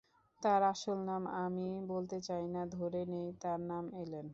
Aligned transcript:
তার 0.43 0.61
আসল 0.63 0.97
নাম 1.03 1.23
আমি 1.37 1.69
বলতে 1.87 2.17
চাই 2.21 2.45
না, 2.47 2.61
ধরে 2.71 3.01
নিই 3.05 3.27
তার 3.41 3.59
নাম 3.71 3.85
এলেন। 4.03 4.27